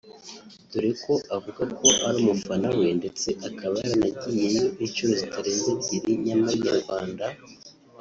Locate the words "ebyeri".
5.95-6.11